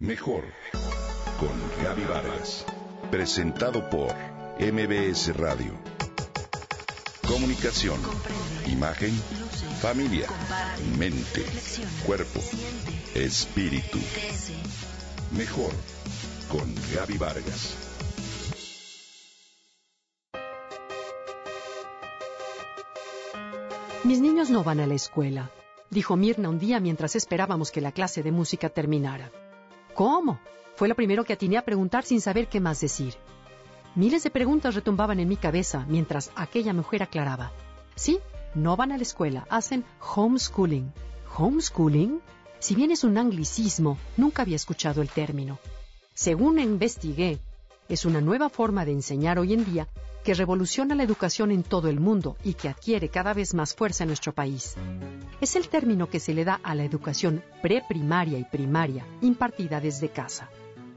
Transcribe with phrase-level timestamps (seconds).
[0.00, 0.44] Mejor
[1.40, 2.64] con Gaby Vargas.
[3.10, 4.14] Presentado por
[4.60, 5.72] MBS Radio.
[7.26, 7.98] Comunicación,
[8.68, 9.10] imagen,
[9.80, 10.28] familia,
[10.96, 11.44] mente,
[12.06, 12.38] cuerpo,
[13.16, 13.98] espíritu.
[15.36, 15.72] Mejor
[16.48, 17.74] con Gaby Vargas.
[24.04, 25.50] Mis niños no van a la escuela,
[25.90, 29.32] dijo Mirna un día mientras esperábamos que la clase de música terminara.
[29.98, 30.38] ¿Cómo?
[30.76, 33.14] Fue lo primero que atiné a preguntar sin saber qué más decir.
[33.96, 37.50] Miles de preguntas retumbaban en mi cabeza mientras aquella mujer aclaraba.
[37.96, 38.20] Sí,
[38.54, 40.92] no van a la escuela, hacen homeschooling.
[41.36, 42.20] ¿Homeschooling?
[42.60, 45.58] Si bien es un anglicismo, nunca había escuchado el término.
[46.14, 47.40] Según investigué,
[47.88, 49.88] es una nueva forma de enseñar hoy en día
[50.22, 54.04] que revoluciona la educación en todo el mundo y que adquiere cada vez más fuerza
[54.04, 54.76] en nuestro país.
[55.40, 60.08] Es el término que se le da a la educación preprimaria y primaria impartida desde
[60.08, 60.48] casa,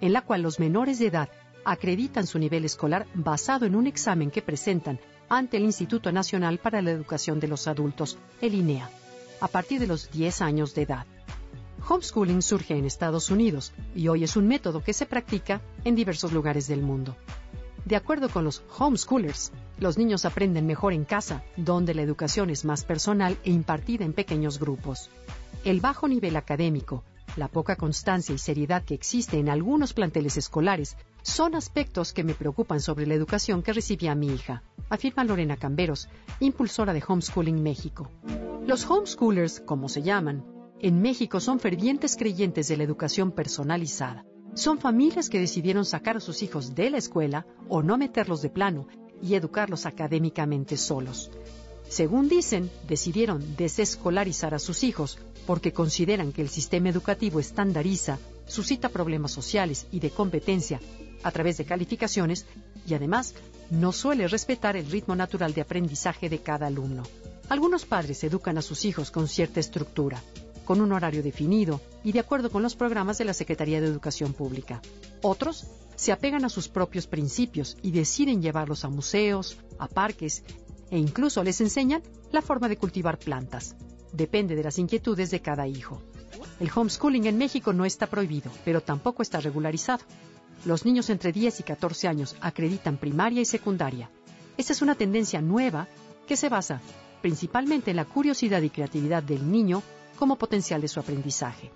[0.00, 1.28] en la cual los menores de edad
[1.64, 4.98] acreditan su nivel escolar basado en un examen que presentan
[5.28, 8.90] ante el Instituto Nacional para la Educación de los Adultos, el INEA,
[9.40, 11.06] a partir de los 10 años de edad.
[11.86, 16.32] Homeschooling surge en Estados Unidos y hoy es un método que se practica en diversos
[16.32, 17.14] lugares del mundo.
[17.84, 22.64] De acuerdo con los homeschoolers, los niños aprenden mejor en casa, donde la educación es
[22.64, 25.10] más personal e impartida en pequeños grupos.
[25.64, 27.02] El bajo nivel académico,
[27.36, 32.34] la poca constancia y seriedad que existe en algunos planteles escolares son aspectos que me
[32.34, 36.08] preocupan sobre la educación que recibía mi hija, afirma Lorena Camberos,
[36.40, 38.10] impulsora de Homeschooling México.
[38.66, 40.44] Los homeschoolers, como se llaman,
[40.80, 44.24] en México son fervientes creyentes de la educación personalizada.
[44.54, 48.50] Son familias que decidieron sacar a sus hijos de la escuela o no meterlos de
[48.50, 48.88] plano
[49.22, 51.30] y educarlos académicamente solos.
[51.88, 58.88] Según dicen, decidieron desescolarizar a sus hijos porque consideran que el sistema educativo estandariza, suscita
[58.88, 60.80] problemas sociales y de competencia
[61.22, 62.46] a través de calificaciones
[62.86, 63.34] y además
[63.70, 67.02] no suele respetar el ritmo natural de aprendizaje de cada alumno.
[67.48, 70.22] Algunos padres educan a sus hijos con cierta estructura,
[70.64, 74.32] con un horario definido y de acuerdo con los programas de la Secretaría de Educación
[74.32, 74.80] Pública.
[75.22, 75.66] Otros
[76.00, 80.42] se apegan a sus propios principios y deciden llevarlos a museos, a parques
[80.90, 82.02] e incluso les enseñan
[82.32, 83.76] la forma de cultivar plantas.
[84.10, 86.00] Depende de las inquietudes de cada hijo.
[86.58, 90.02] El homeschooling en México no está prohibido, pero tampoco está regularizado.
[90.64, 94.10] Los niños entre 10 y 14 años acreditan primaria y secundaria.
[94.56, 95.86] Esta es una tendencia nueva
[96.26, 96.80] que se basa
[97.20, 99.82] principalmente en la curiosidad y creatividad del niño
[100.18, 101.70] como potencial de su aprendizaje.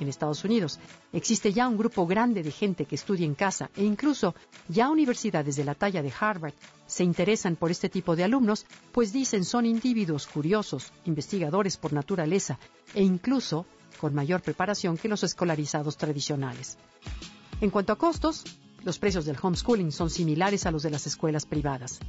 [0.00, 0.80] En Estados Unidos
[1.12, 4.34] existe ya un grupo grande de gente que estudia en casa e incluso
[4.68, 6.54] ya universidades de la talla de Harvard
[6.86, 12.58] se interesan por este tipo de alumnos, pues dicen son individuos curiosos, investigadores por naturaleza
[12.94, 13.66] e incluso
[14.00, 16.76] con mayor preparación que los escolarizados tradicionales.
[17.60, 18.44] En cuanto a costos,
[18.82, 22.00] los precios del homeschooling son similares a los de las escuelas privadas.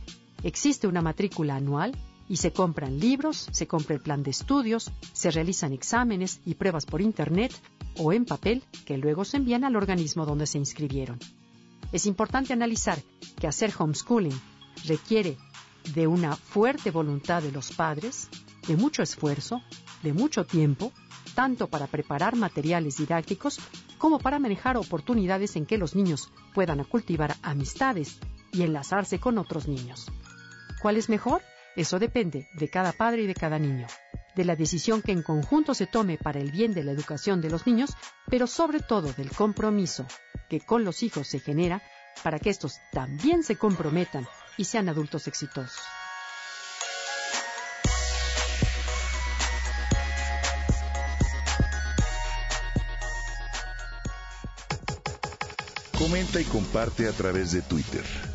[0.43, 1.95] Existe una matrícula anual
[2.27, 6.85] y se compran libros, se compra el plan de estudios, se realizan exámenes y pruebas
[6.85, 7.53] por Internet
[7.97, 11.19] o en papel que luego se envían al organismo donde se inscribieron.
[11.91, 12.99] Es importante analizar
[13.39, 14.39] que hacer homeschooling
[14.85, 15.37] requiere
[15.93, 18.29] de una fuerte voluntad de los padres,
[18.67, 19.61] de mucho esfuerzo,
[20.01, 20.91] de mucho tiempo,
[21.35, 23.59] tanto para preparar materiales didácticos
[23.97, 28.19] como para manejar oportunidades en que los niños puedan cultivar amistades
[28.51, 30.07] y enlazarse con otros niños.
[30.81, 31.41] ¿Cuál es mejor?
[31.75, 33.87] Eso depende de cada padre y de cada niño,
[34.35, 37.49] de la decisión que en conjunto se tome para el bien de la educación de
[37.49, 37.91] los niños,
[38.29, 40.05] pero sobre todo del compromiso
[40.49, 41.81] que con los hijos se genera
[42.23, 44.25] para que estos también se comprometan
[44.57, 45.83] y sean adultos exitosos.
[55.97, 58.34] Comenta y comparte a través de Twitter.